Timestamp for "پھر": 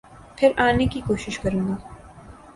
0.37-0.51